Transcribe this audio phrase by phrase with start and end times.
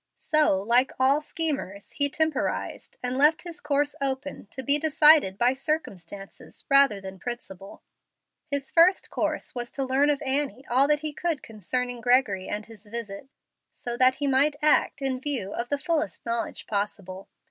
[0.17, 5.53] So like all schemers, he temporized, and left his course open to be decided by
[5.53, 7.83] circumstances rather than principle.
[8.49, 12.65] His first course was to learn of Annie all that he could concerning Gregory and
[12.65, 13.29] his visit,
[13.73, 17.29] so that he might act in view of the fullest knowledge possible.